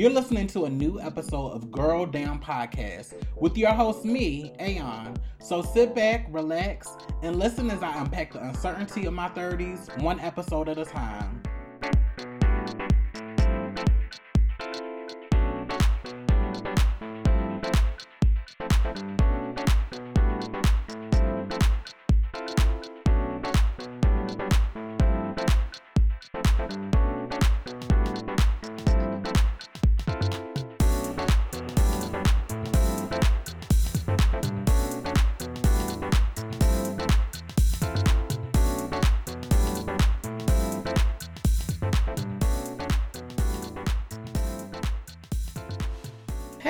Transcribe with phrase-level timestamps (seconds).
[0.00, 5.14] You're listening to a new episode of Girl Down Podcast with your host, me, Aeon.
[5.42, 6.88] So sit back, relax,
[7.22, 11.42] and listen as I unpack the uncertainty of my 30s, one episode at a time.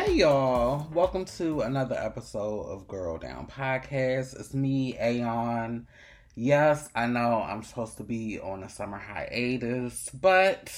[0.03, 4.41] Hey y'all, welcome to another episode of Girl Down Podcast.
[4.41, 5.87] It's me, Aeon.
[6.35, 10.73] Yes, I know I'm supposed to be on a summer hiatus, but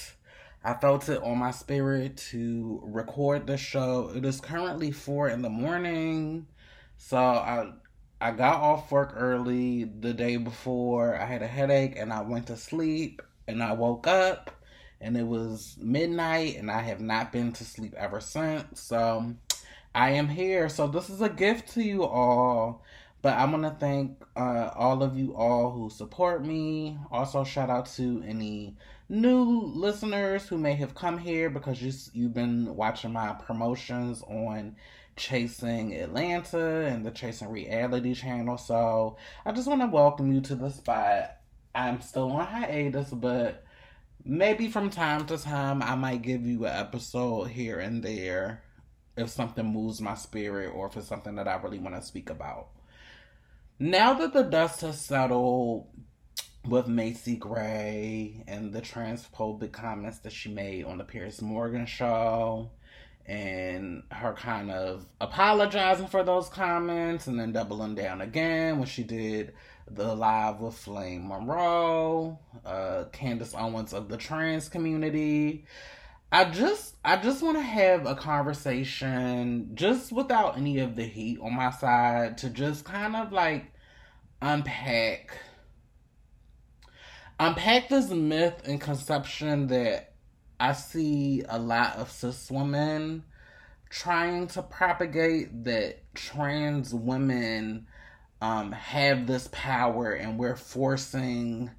[0.65, 4.11] I felt it on my spirit to record the show.
[4.13, 6.49] It is currently four in the morning,
[6.97, 7.71] so I
[8.21, 11.17] I got off work early the day before.
[11.17, 14.51] I had a headache and I went to sleep and I woke up
[15.03, 18.81] and it was midnight and I have not been to sleep ever since.
[18.81, 19.35] So
[19.95, 20.69] I am here.
[20.69, 22.83] So this is a gift to you all.
[23.21, 26.99] But I want to thank uh, all of you all who support me.
[27.13, 28.77] Also, shout out to any
[29.09, 34.75] new listeners who may have come here because you, you've been watching my promotions on
[35.15, 38.59] Chasing Atlanta and the Chasing Reality channel.
[38.59, 41.37] So I just want to welcome you to the spot.
[41.77, 43.65] I'm still on hiatus, but
[44.25, 48.63] maybe from time to time I might give you an episode here and there
[49.17, 52.31] if something moves my spirit or if it's something that I really want to speak
[52.31, 52.69] about.
[53.79, 55.89] Now that the dust has settled
[56.67, 62.71] with Macy Gray and the transphobic comments that she made on the Piers Morgan show
[63.27, 69.03] and her kind of apologizing for those comments and then doubling down again when she
[69.03, 69.53] did
[69.95, 75.65] the live with Flame Monroe, uh, Candace Owens of the trans community.
[76.31, 81.39] I just I just want to have a conversation just without any of the heat
[81.43, 83.67] on my side to just kind of like
[84.41, 85.37] unpack
[87.39, 90.15] unpack this myth and conception that
[90.59, 93.25] I see a lot of cis women
[93.91, 97.87] trying to propagate that trans women
[98.43, 101.71] um, have this power and we're forcing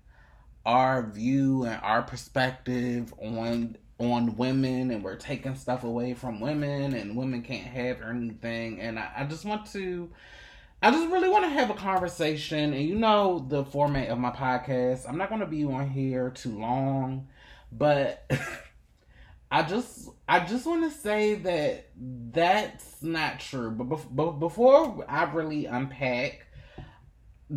[0.65, 6.93] our view and our perspective on on women and we're taking stuff away from women
[6.93, 10.09] and women can't have anything and I, I just want to
[10.81, 14.31] I just really want to have a conversation and you know the format of my
[14.31, 15.07] podcast.
[15.07, 17.27] I'm not to be on here too long,
[17.71, 18.29] but
[19.51, 23.71] I just I just want to say that that's not true.
[23.71, 26.47] But, but before I really unpack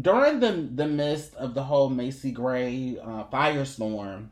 [0.01, 4.29] during the the midst of the whole Macy Gray uh, firestorm,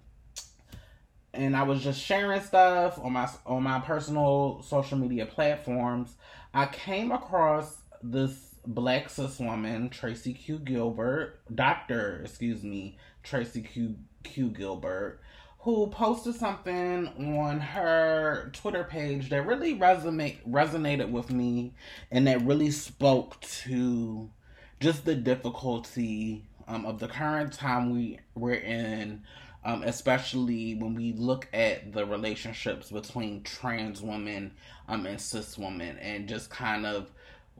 [1.32, 6.14] and I was just sharing stuff on my on my personal social media platforms,
[6.52, 13.96] I came across this black cis woman, Tracy Q Gilbert, Doctor, excuse me, Tracy Q
[14.22, 15.20] Q Gilbert,
[15.60, 21.74] who posted something on her Twitter page that really resonate resonated with me,
[22.10, 24.30] and that really spoke to
[24.84, 29.22] just the difficulty um, of the current time we we're in,
[29.64, 34.52] um, especially when we look at the relationships between trans women
[34.86, 37.10] um, and cis women, and just kind of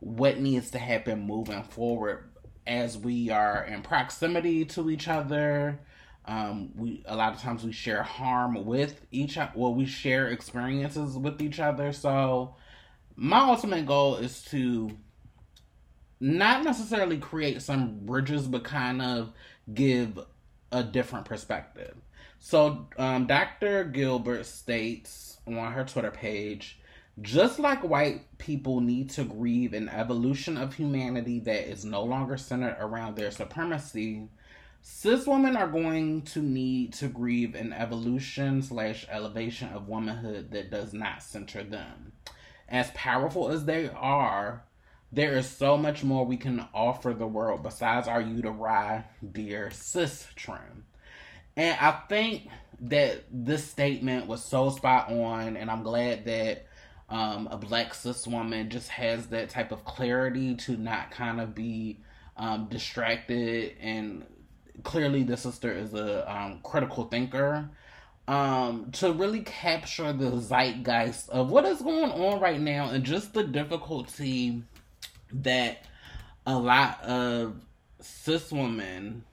[0.01, 2.29] what needs to happen moving forward
[2.67, 5.81] as we are in proximity to each other.
[6.27, 9.53] Um, we a lot of times we share harm with each other.
[9.55, 11.91] well we share experiences with each other.
[11.95, 12.55] So
[13.17, 14.91] my ultimate goal is to
[16.25, 19.33] not necessarily create some bridges, but kind of
[19.73, 20.19] give
[20.73, 21.95] a different perspective.
[22.39, 23.85] So, um, Dr.
[23.85, 26.79] Gilbert states on her Twitter page
[27.21, 32.37] just like white people need to grieve an evolution of humanity that is no longer
[32.37, 34.29] centered around their supremacy,
[34.83, 40.71] cis women are going to need to grieve an evolution slash elevation of womanhood that
[40.71, 42.13] does not center them.
[42.69, 44.65] As powerful as they are,
[45.15, 50.27] there is so much more we can offer the world besides our uteri, dear cis
[50.35, 50.85] trim.
[51.57, 52.49] And I think
[52.81, 56.67] that this statement was so spot on, and I'm glad that
[57.09, 61.55] um, a black cis woman just has that type of clarity to not kind of
[61.55, 62.01] be
[62.37, 63.77] um, distracted.
[63.81, 64.25] And
[64.83, 67.71] clearly, the sister is a um, critical thinker.
[68.27, 73.35] um, to really capture the zeitgeist of what is going on right now and just
[73.35, 74.63] the difficulty
[75.43, 75.85] that
[76.47, 77.57] a lot of
[78.01, 79.25] cis women,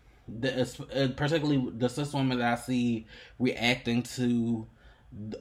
[0.44, 3.07] uh, particularly the cis women that I see
[3.39, 4.68] reacting to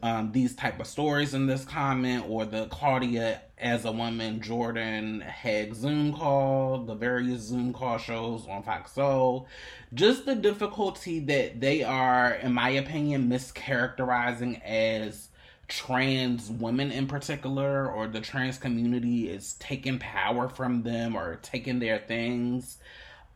[0.02, 5.20] um, these type of stories in this comment or the Claudia as a woman Jordan
[5.20, 9.46] had Zoom call, the various Zoom call shows on Fox Soul,
[9.94, 15.28] just the difficulty that they are, in my opinion, mischaracterizing as
[15.70, 21.78] trans women in particular or the trans community is taking power from them or taking
[21.78, 22.78] their things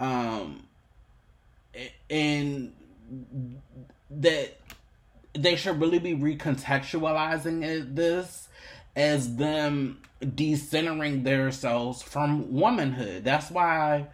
[0.00, 0.66] um
[2.10, 2.72] and
[4.10, 4.56] that
[5.32, 8.48] they should really be recontextualizing it, this
[8.96, 13.24] as them decentering themselves from womanhood.
[13.24, 14.06] That's why,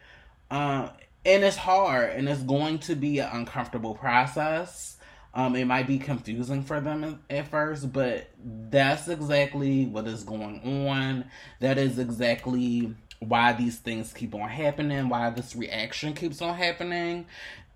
[0.51, 0.89] uh,
[1.25, 4.97] and it's hard and it's going to be an uncomfortable process.
[5.33, 8.29] Um, it might be confusing for them at first, but
[8.71, 11.27] that's exactly what is going on.
[11.61, 17.27] That is exactly why these things keep on happening, why this reaction keeps on happening.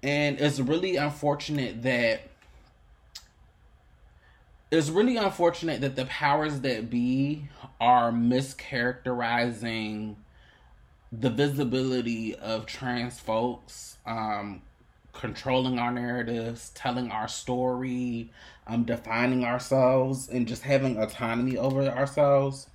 [0.02, 2.22] And it's really unfortunate that
[4.70, 7.48] it's really unfortunate that the powers that be
[7.80, 10.16] are mischaracterizing
[11.12, 14.62] the visibility of trans folks, um,
[15.14, 18.30] controlling our narratives, telling our story,
[18.66, 22.68] um, defining ourselves, and just having autonomy over ourselves.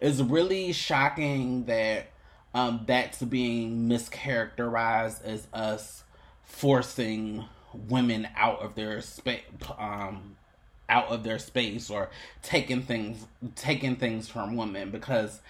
[0.00, 2.08] It's really shocking that
[2.54, 6.02] um, that's being mischaracterized as us
[6.42, 7.44] forcing
[7.88, 9.42] women out of their space,
[9.78, 10.36] um,
[10.88, 12.10] out of their space or
[12.42, 13.24] taking things
[13.54, 15.40] taking things from women because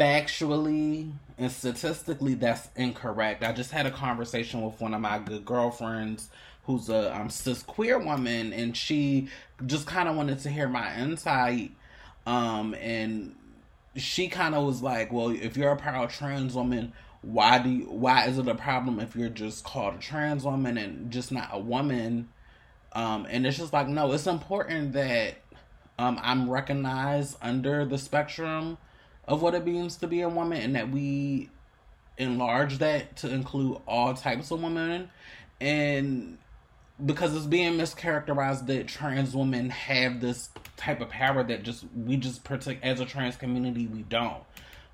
[0.00, 3.44] factually and statistically that's incorrect.
[3.44, 6.30] I just had a conversation with one of my good girlfriends
[6.64, 9.28] who's a um, cis queer woman and she
[9.66, 11.72] just kind of wanted to hear my insight
[12.26, 13.34] um and
[13.96, 16.92] she kind of was like, "Well, if you're a proud trans woman,
[17.22, 20.78] why do you, why is it a problem if you're just called a trans woman
[20.78, 22.28] and just not a woman?"
[22.92, 25.36] Um, and it's just like, no, it's important that
[25.98, 28.78] um, I'm recognized under the spectrum
[29.30, 31.48] of what it means to be a woman and that we
[32.18, 35.08] enlarge that to include all types of women.
[35.60, 36.36] And
[37.04, 42.16] because it's being mischaracterized that trans women have this type of power that just we
[42.16, 44.42] just protect as a trans community we don't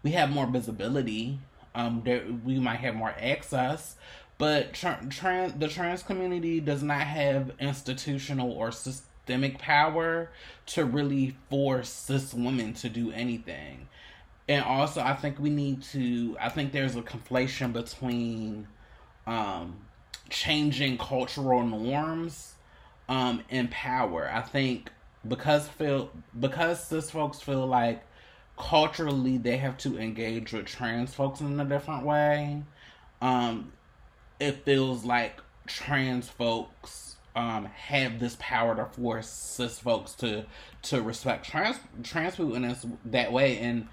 [0.05, 1.41] we have more visibility
[1.75, 3.97] um there we might have more access
[4.38, 10.31] but tra- trans the trans community does not have institutional or systemic power
[10.67, 13.88] to really force cis women to do anything.
[14.48, 16.37] And also, I think we need to.
[16.40, 18.69] I think there's a conflation between
[19.26, 19.76] um,
[20.28, 22.54] changing cultural norms
[23.08, 24.31] um, and power.
[24.32, 24.90] I think
[25.26, 28.04] because feel because cis folks feel like
[28.58, 32.62] culturally they have to engage with trans folks in a different way.
[33.20, 33.72] Um,
[34.38, 40.46] it feels like trans folks um, have this power to force cis folks to
[40.82, 43.88] to respect trans trans people in this, that way and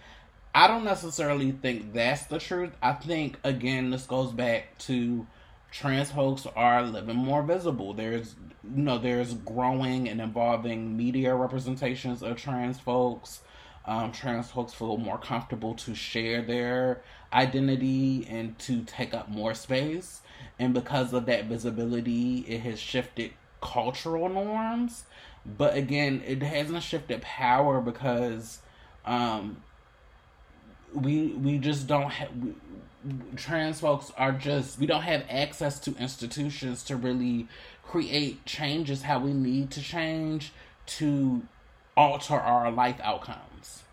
[0.55, 2.71] I don't necessarily think that's the truth.
[2.81, 5.25] I think again this goes back to
[5.71, 7.93] trans folks are living more visible.
[7.93, 13.41] There's you know there's growing and evolving media representations of trans folks.
[13.85, 17.01] Um, trans folks feel more comfortable to share their
[17.33, 20.21] identity and to take up more space
[20.59, 25.03] and because of that visibility, it has shifted cultural norms.
[25.45, 28.59] But again, it hasn't shifted power because
[29.05, 29.61] um,
[30.93, 32.29] we we just don't have
[33.35, 37.47] trans folks are just we don't have access to institutions to really
[37.83, 40.53] create changes how we need to change
[40.85, 41.43] to
[41.95, 43.83] alter our life outcomes.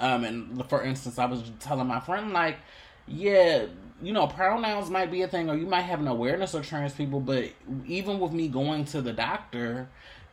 [0.00, 2.56] Um, and for instance, I was telling my friend like,
[3.06, 3.66] yeah,
[4.00, 6.92] you know, pronouns might be a thing, or you might have an awareness of trans
[6.92, 7.50] people, but
[7.86, 9.88] even with me going to the doctor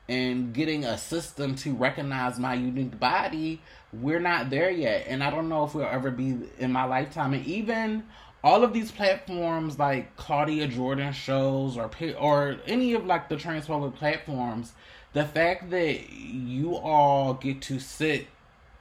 [0.09, 3.61] and getting a system to recognize my unique body,
[3.93, 5.05] we're not there yet.
[5.07, 7.35] And I don't know if we'll ever be in my lifetime.
[7.35, 8.03] And even
[8.43, 13.95] all of these platforms like Claudia Jordan shows or or any of like the transphobic
[13.95, 14.73] platforms,
[15.13, 18.27] the fact that you all get to sit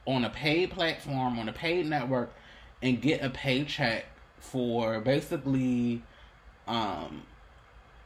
[0.06, 2.32] on a paid platform on a paid network
[2.80, 4.06] and get a paycheck
[4.38, 6.02] for basically
[6.66, 7.25] um,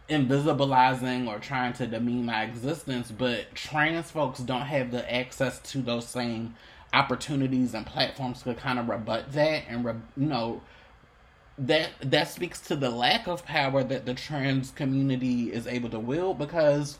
[0.09, 5.79] invisibilizing or trying to demean my existence, but trans folks don't have the access to
[5.79, 6.55] those same
[6.93, 10.61] opportunities and platforms to kind of rebut that and re- you know
[11.57, 15.99] that that speaks to the lack of power that the trans community is able to
[15.99, 16.99] wield because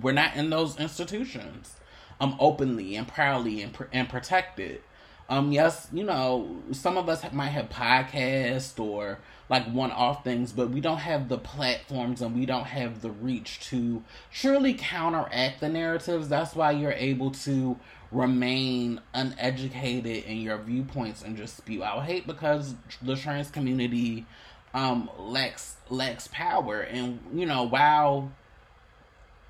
[0.00, 1.76] we're not in those institutions.
[2.20, 4.82] Um openly and proudly and, and protected
[5.28, 9.18] um yes you know some of us might have podcasts or
[9.50, 13.60] like one-off things but we don't have the platforms and we don't have the reach
[13.60, 16.28] to truly counteract the narratives.
[16.28, 17.78] That's why you're able to
[18.10, 24.26] remain uneducated in your viewpoints and just spew out hate because the trans community
[24.74, 26.80] um lacks lacks power.
[26.80, 28.30] And you know while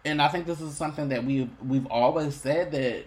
[0.04, 3.04] and I think this is something that we've we've always said that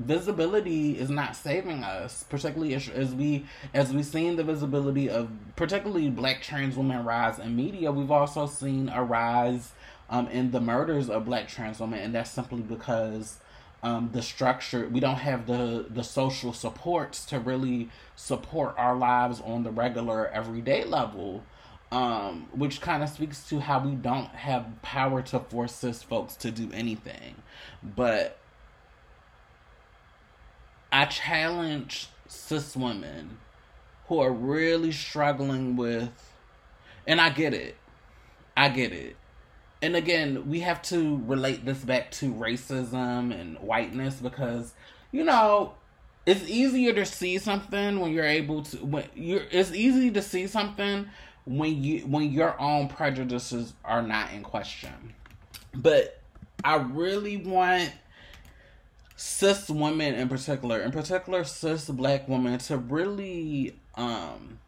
[0.00, 5.30] visibility is not saving us, particularly as, as we as we've seen the visibility of
[5.56, 7.92] particularly black trans women rise in media.
[7.92, 9.72] We've also seen a rise
[10.08, 13.38] um, in the murders of black trans women, and that's simply because
[13.82, 19.40] um, the structure we don't have the the social supports to really support our lives
[19.40, 21.42] on the regular everyday level
[21.92, 26.36] um, which kind of speaks to how we don't have power to force cis folks
[26.36, 27.34] to do anything.
[27.82, 28.38] But
[30.92, 33.38] I challenge cis women
[34.08, 36.10] who are really struggling with,
[37.06, 37.76] and I get it.
[38.56, 39.16] I get it.
[39.82, 44.74] And again, we have to relate this back to racism and whiteness because,
[45.10, 45.74] you know,
[46.26, 50.46] it's easier to see something when you're able to when you're it's easy to see
[50.46, 51.08] something
[51.46, 55.14] when you when your own prejudices are not in question.
[55.74, 56.20] But
[56.62, 57.90] I really want
[59.20, 64.58] cis women in particular, in particular cis black women, to really um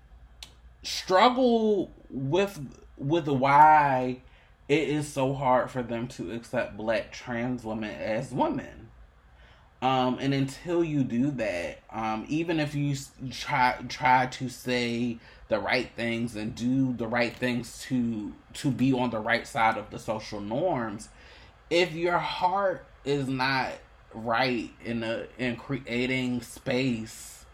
[0.83, 2.61] struggle with
[2.99, 4.21] with why
[4.69, 8.91] it is so hard for them to accept black trans women as women.
[9.81, 12.95] Um, and until you do that, um, even if you
[13.31, 15.17] try try to say
[15.49, 19.79] the right things and do the right things to to be on the right side
[19.79, 21.09] of the social norms,
[21.71, 23.73] if your heart is not
[24.15, 27.45] right in a in creating space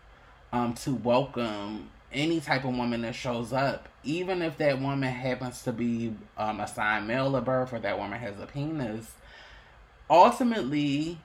[0.52, 5.62] um, to welcome any type of woman that shows up, even if that woman happens
[5.62, 9.12] to be um, assigned male at birth or that woman has a penis,
[10.08, 11.18] ultimately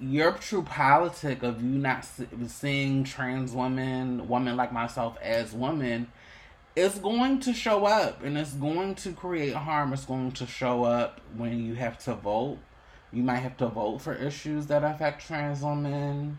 [0.00, 2.06] your true politic of you not
[2.46, 6.10] seeing trans women, women like myself as women,
[6.74, 9.92] is going to show up and it's going to create harm.
[9.92, 12.58] It's going to show up when you have to vote.
[13.12, 16.38] You might have to vote for issues that affect trans women.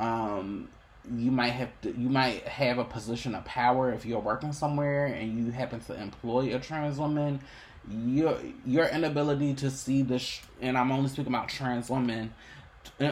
[0.00, 0.68] Um,
[1.14, 5.06] you might have to you might have a position of power if you're working somewhere
[5.06, 7.40] and you happen to employ a trans woman
[7.88, 12.34] your your inability to see this and i'm only speaking about trans women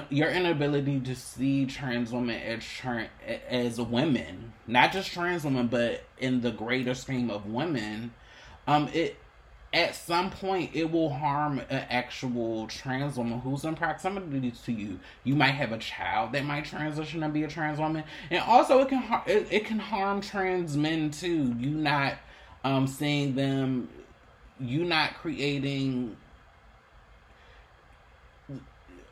[0.09, 3.09] your inability to see trans women as trans,
[3.49, 8.13] as women, not just trans women, but in the greater scheme of women,
[8.67, 9.17] um, it
[9.75, 15.01] at some point it will harm an actual trans woman who's in proximity to you.
[15.25, 18.81] You might have a child that might transition and be a trans woman, and also
[18.81, 21.55] it can it, it can harm trans men too.
[21.59, 22.15] You not
[22.63, 23.89] um seeing them,
[24.61, 26.17] you not creating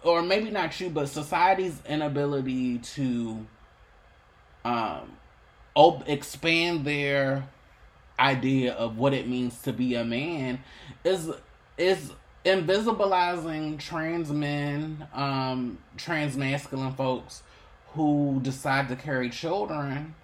[0.05, 3.47] or maybe not you, but society's inability to
[4.65, 5.13] um,
[5.75, 7.49] op- expand their
[8.19, 10.63] idea of what it means to be a man
[11.05, 11.31] is
[11.79, 12.13] is
[12.45, 17.43] invisibilizing trans men, um, trans masculine folks
[17.95, 20.15] who decide to carry children.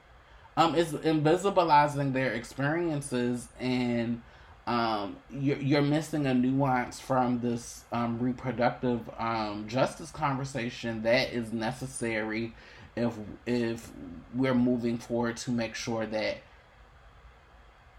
[0.57, 4.21] Um, is invisibilizing their experiences and
[4.69, 11.53] um, you're, you're missing a nuance from this um, reproductive um, justice conversation that is
[11.55, 12.53] necessary
[12.95, 13.15] if
[13.47, 13.91] if
[14.35, 16.39] we're moving forward to make sure that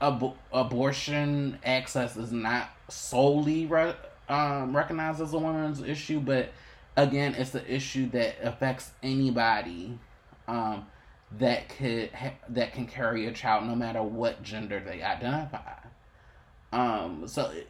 [0.02, 3.96] ab- abortion access is not solely re-
[4.28, 6.50] um, recognized as a woman's issue, but
[6.96, 9.98] again, it's an issue that affects anybody
[10.48, 10.86] um,
[11.38, 15.74] that could ha- that can carry a child, no matter what gender they identify.
[16.72, 17.68] Um, so it,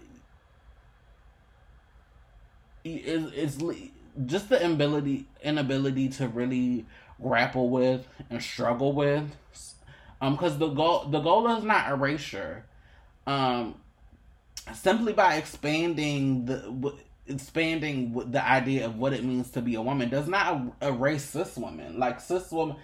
[2.83, 3.57] it's
[4.25, 6.85] just the ability inability to really
[7.21, 9.35] grapple with and struggle with
[10.21, 12.65] um because the goal the goal is not erasure
[13.27, 13.75] um
[14.73, 16.93] simply by expanding the
[17.27, 21.55] expanding the idea of what it means to be a woman does not erase cis
[21.57, 22.75] women like cis women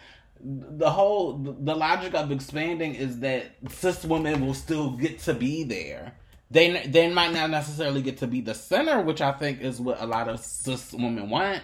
[0.42, 5.64] the whole the logic of expanding is that cis women will still get to be
[5.64, 6.14] there.
[6.52, 10.02] They they might not necessarily get to be the center, which I think is what
[10.02, 11.62] a lot of cis women want,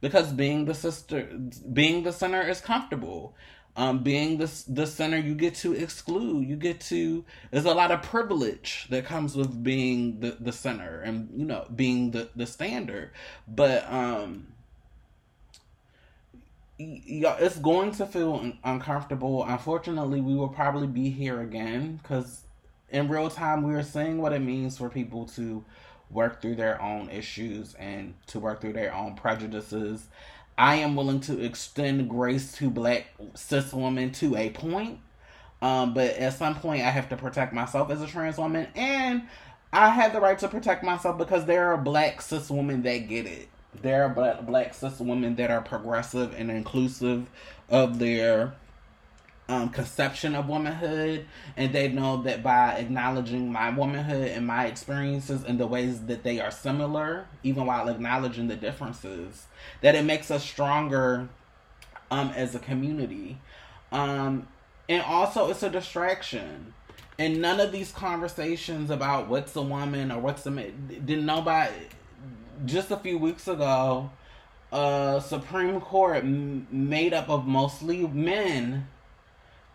[0.00, 1.24] because being the sister,
[1.72, 3.34] being the center is comfortable.
[3.76, 6.46] Um, being the the center, you get to exclude.
[6.46, 7.24] You get to.
[7.50, 11.66] There's a lot of privilege that comes with being the the center and you know
[11.74, 13.12] being the the standard.
[13.48, 14.48] But um,
[16.78, 19.44] yeah, it's going to feel uncomfortable.
[19.44, 22.42] Unfortunately, we will probably be here again because
[22.90, 25.64] in real time we are seeing what it means for people to
[26.10, 30.08] work through their own issues and to work through their own prejudices
[30.56, 35.00] I am willing to extend grace to black cis women to a point.
[35.60, 39.22] Um, but at some point, I have to protect myself as a trans woman, and
[39.72, 43.26] I have the right to protect myself because there are black cis women that get
[43.26, 43.48] it.
[43.80, 47.28] There are black, black cis women that are progressive and inclusive
[47.70, 48.54] of their
[49.48, 55.44] um, conception of womanhood, and they know that by acknowledging my womanhood and my experiences
[55.44, 59.46] and the ways that they are similar, even while acknowledging the differences,
[59.80, 61.28] that it makes us stronger
[62.10, 63.38] um, as a community.
[63.90, 64.48] Um,
[64.88, 66.74] and also, it's a distraction.
[67.18, 71.72] And none of these conversations about what's a woman or what's a man, didn't nobody,
[72.64, 74.10] just a few weeks ago,
[74.72, 78.88] uh, Supreme Court m- made up of mostly men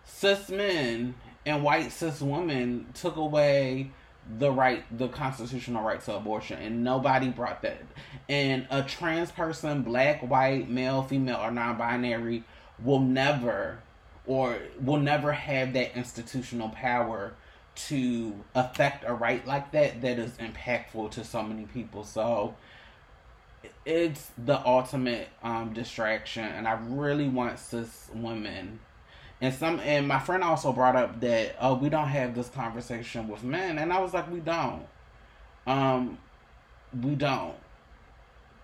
[0.08, 1.14] cis men
[1.46, 3.92] and white cis women took away
[4.40, 7.82] the right the constitutional right to abortion and nobody brought that.
[8.28, 12.44] And a trans person black white male female or non-binary
[12.84, 13.80] will never
[14.26, 17.34] or will never have that institutional power
[17.76, 22.04] to affect a right like that that is impactful to so many people.
[22.04, 22.56] So
[23.86, 28.80] it's the ultimate um, distraction and i really want cis women
[29.42, 33.28] and some and my friend also brought up that oh we don't have this conversation
[33.28, 34.86] with men and I was like we don't.
[35.66, 36.18] Um
[37.02, 37.56] we don't.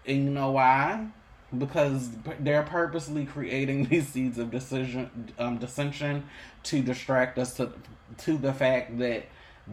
[0.06, 1.08] And you know why?
[1.56, 6.26] Because they're purposely creating these seeds of decision um dissension
[6.64, 7.72] to distract us to
[8.20, 9.26] to the fact that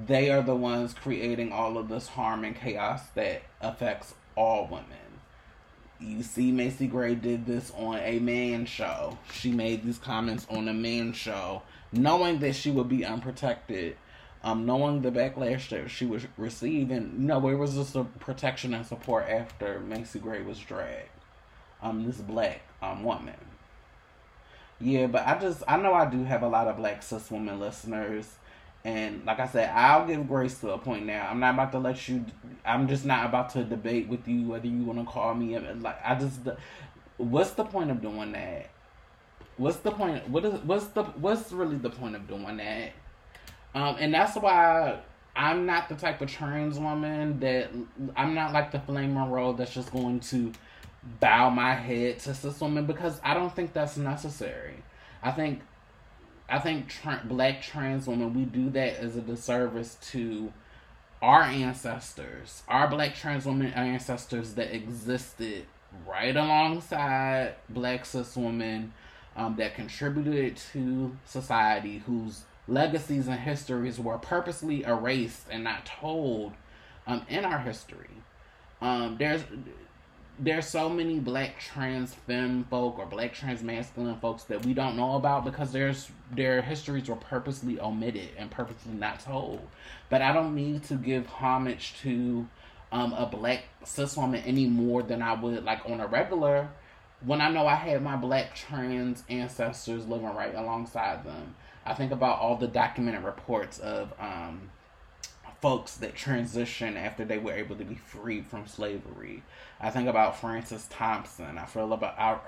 [0.07, 5.10] they are the ones creating all of this harm and chaos that affects all women
[6.01, 9.19] you see Macy Gray did this on a man show.
[9.33, 13.97] She made these comments on a man show, knowing that she would be unprotected,
[14.43, 18.73] um, knowing the backlash that she would receive, and you know, where was this protection
[18.73, 21.09] and support after Macy Gray was dragged?
[21.83, 23.35] Um, this black um woman.
[24.81, 27.61] Yeah, but I just I know I do have a lot of black cis women
[27.61, 28.27] listeners
[28.85, 31.29] and like I said, I'll give grace to a point now.
[31.31, 32.25] I'm not about to let you.
[32.65, 35.59] I'm just not about to debate with you whether you want to call me.
[35.59, 36.41] Like I just,
[37.19, 38.71] what's the point of doing that?
[39.59, 40.27] What's the point?
[40.29, 42.93] What is what's the what's really the point of doing that?
[43.75, 45.01] Um, and that's why
[45.37, 47.71] I'm not the type of trans woman that
[48.17, 50.53] I'm not like the flame Monroe that's just going to
[51.21, 54.77] bow my head to cis woman because I don't think that's necessary.
[55.23, 55.61] I think
[56.51, 60.53] I think tra- black trans women, we do that as a disservice to
[61.23, 65.67] our ancestors, our black trans women ancestors that existed
[66.07, 68.93] right alongside black cis women
[69.37, 76.53] um, that contributed to society, whose legacies and histories were purposely erased and not told
[77.07, 78.11] um, in our history.
[78.81, 79.43] Um, there's
[80.43, 84.97] there's so many black trans femme folk or black trans masculine folks that we don't
[84.97, 89.61] know about because there's their histories were purposely omitted and purposely not told.
[90.09, 92.49] But I don't need to give homage to
[92.91, 96.69] um, a black cis woman any more than I would like on a regular
[97.25, 101.55] when I know I had my black trans ancestors living right alongside them.
[101.85, 104.71] I think about all the documented reports of um,
[105.61, 109.43] folks that transition after they were able to be freed from slavery.
[109.81, 111.59] I think about Frances Thompson.
[111.59, 112.39] I feel about I,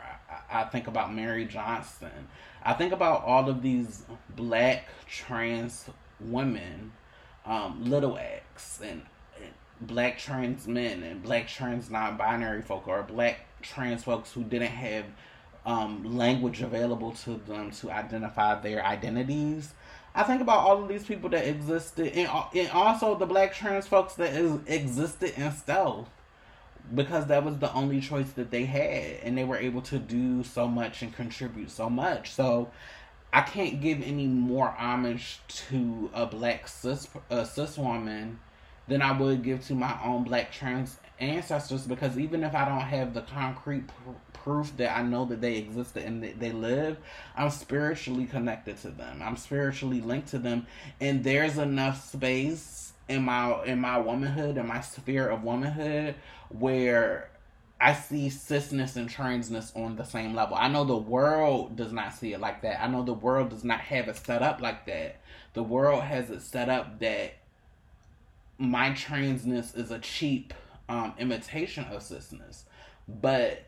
[0.51, 2.29] I think about Mary Johnson.
[2.63, 5.87] I think about all of these black trans
[6.21, 6.93] women,
[7.45, 9.03] um, little X, and,
[9.43, 14.69] and black trans men, and black trans non-binary folk, or black trans folks who didn't
[14.69, 15.05] have
[15.67, 19.73] um, language available to them to identify their identities
[20.15, 23.87] I think about all of these people that existed, and, and also the black trans
[23.87, 26.09] folks that is, existed in stealth
[26.95, 30.43] because that was the only choice that they had, and they were able to do
[30.45, 32.33] so much and contribute so much.
[32.33, 32.71] So
[33.33, 38.41] I can't give any more homage to a black cis a cis woman
[38.89, 42.81] than I would give to my own black trans ancestors because even if I don't
[42.81, 43.85] have the concrete
[44.33, 46.99] proof that I know that they existed and that they live,
[47.37, 49.23] I'm spiritually connected to them.
[49.23, 50.67] I'm spiritually linked to them,
[51.01, 56.15] and there's enough space in my in my womanhood in my sphere of womanhood
[56.49, 57.31] where
[57.81, 60.57] I see cisness and transness on the same level.
[60.57, 62.81] I know the world does not see it like that.
[62.81, 65.21] I know the world does not have it set up like that.
[65.55, 67.35] The world has it set up that
[68.57, 70.55] my transness is a cheap
[70.93, 72.65] um, imitation of cisness.
[73.09, 73.67] But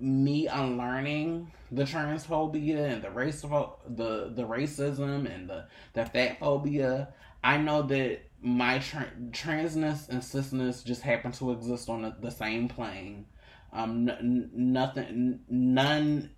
[0.00, 7.08] me unlearning the transphobia and the race the the racism and the the fat phobia,
[7.44, 12.30] I know that my tra- transness and cisness just happen to exist on the, the
[12.30, 13.26] same plane.
[13.72, 16.30] Um, n- nothing, none.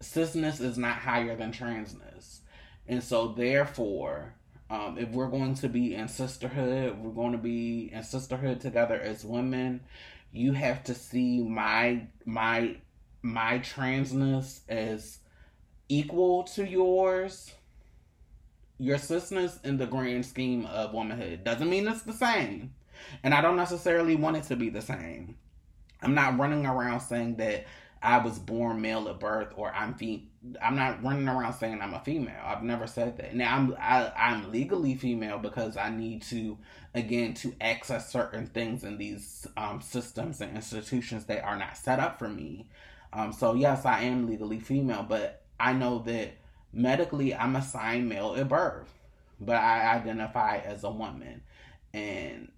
[0.00, 2.40] Cisness is not higher than transness,
[2.88, 4.34] and so therefore,
[4.72, 8.98] um, if we're going to be in sisterhood, we're going to be in sisterhood together
[8.98, 9.82] as women.
[10.32, 12.76] You have to see my my
[13.20, 15.18] my transness as
[15.90, 17.52] equal to yours.
[18.78, 22.72] Your cisness in the grand scheme of womanhood doesn't mean it's the same,
[23.22, 25.36] and I don't necessarily want it to be the same.
[26.00, 27.66] I'm not running around saying that
[28.02, 30.24] I was born male at birth or I'm fe-
[30.60, 32.40] I'm not running around saying I'm a female.
[32.44, 33.34] I've never said that.
[33.36, 36.58] Now I'm I, am i am legally female because I need to
[36.94, 42.00] again to access certain things in these um, systems and institutions that are not set
[42.00, 42.68] up for me.
[43.12, 46.32] Um, so yes, I am legally female, but I know that
[46.72, 48.92] medically I'm assigned male at birth,
[49.40, 51.42] but I identify as a woman,
[51.94, 52.50] and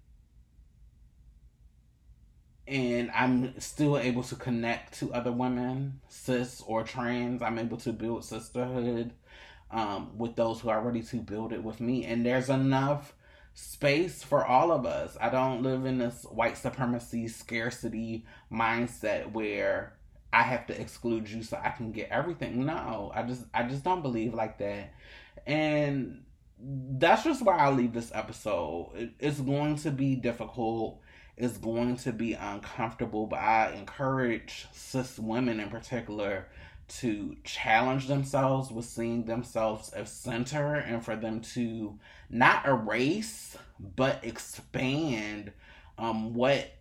[2.67, 7.41] and I'm still able to connect to other women, cis or trans.
[7.41, 9.13] I'm able to build sisterhood
[9.71, 12.05] um, with those who are ready to build it with me.
[12.05, 13.13] And there's enough
[13.53, 15.15] space for all of us.
[15.21, 19.93] I don't live in this white supremacy scarcity mindset where
[20.33, 22.65] I have to exclude you so I can get everything.
[22.65, 24.93] No, I just I just don't believe like that.
[25.45, 26.23] And
[26.59, 29.13] that's just why I leave this episode.
[29.19, 31.01] It's going to be difficult
[31.37, 36.47] is going to be uncomfortable, but I encourage cis women in particular
[36.87, 41.97] to challenge themselves with seeing themselves as center and for them to
[42.29, 43.57] not erase
[43.95, 45.51] but expand
[45.97, 46.71] um what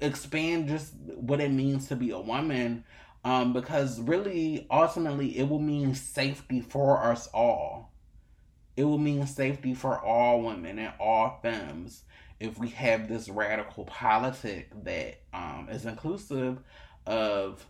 [0.00, 2.82] expand just what it means to be a woman
[3.24, 7.89] um because really ultimately it will mean safety for us all
[8.76, 12.02] it will mean safety for all women and all femmes
[12.40, 16.58] if we have this radical politic that um, is inclusive
[17.06, 17.64] of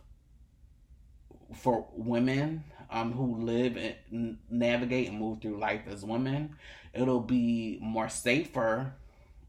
[1.53, 6.55] for women um, who live and navigate and move through life as women,
[6.93, 8.93] it'll be more safer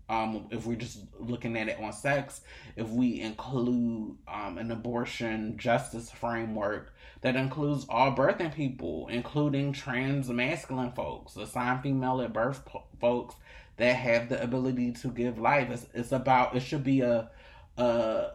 [0.09, 2.43] um, if we're just looking at it on sex,
[2.77, 6.92] if we include um, an abortion justice framework
[7.23, 12.69] that includes all birthing people, including trans masculine folks, assigned female at birth
[13.01, 13.35] folks,
[13.77, 15.71] that have the ability to give life.
[15.71, 17.31] It's, it's about it should be a
[17.79, 18.33] a,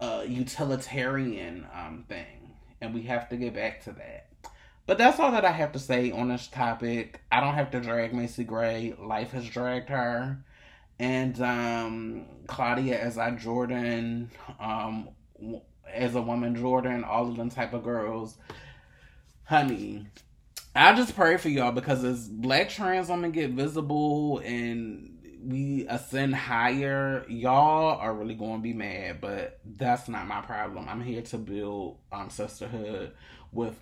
[0.00, 4.26] a utilitarian um, thing, and we have to get back to that.
[4.86, 7.20] But that's all that I have to say on this topic.
[7.32, 8.94] I don't have to drag Macy Gray.
[8.98, 10.44] Life has dragged her.
[10.98, 15.08] And um, Claudia as I Jordan, um,
[15.92, 18.36] as a woman Jordan, all of them type of girls.
[19.44, 20.06] Honey,
[20.74, 25.10] I just pray for y'all because as black trans women get visible and
[25.44, 30.88] we ascend higher, y'all are really going to be mad, but that's not my problem.
[30.88, 33.12] I'm here to build um, sisterhood
[33.52, 33.78] with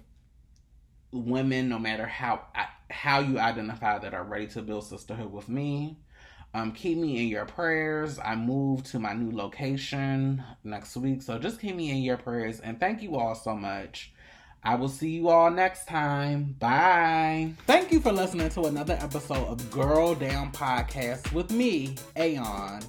[1.12, 2.42] women, no matter how
[2.90, 5.98] how you identify that are ready to build sisterhood with me.
[6.54, 8.18] Um, keep me in your prayers.
[8.18, 12.60] I move to my new location next week, so just keep me in your prayers.
[12.60, 14.12] And thank you all so much.
[14.64, 16.54] I will see you all next time.
[16.58, 17.54] Bye.
[17.66, 22.82] Thank you for listening to another episode of Girl Down Podcast with me, Aeon.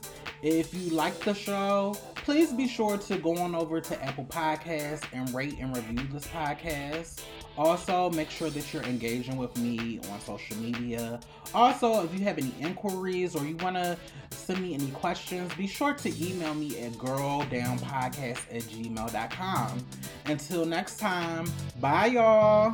[0.43, 5.03] If you like the show, please be sure to go on over to Apple Podcasts
[5.12, 7.21] and rate and review this podcast.
[7.57, 11.19] Also, make sure that you're engaging with me on social media.
[11.53, 13.97] Also, if you have any inquiries or you want to
[14.31, 19.86] send me any questions, be sure to email me at girldownpodcast at gmail.com.
[20.25, 21.45] Until next time,
[21.79, 22.73] bye y'all.